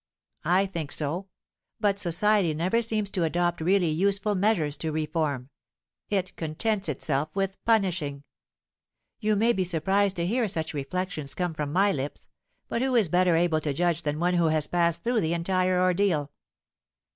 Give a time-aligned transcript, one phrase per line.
[0.45, 1.27] I think so;
[1.79, 8.23] but society never seems to adopt really useful measures to reform—it contents itself with punishing.
[9.19, 12.29] You may be surprised to hear such reflections come from my lips:
[12.67, 15.79] but who is better able to judge than one who has passed through the entire
[15.79, 16.31] ordeal?"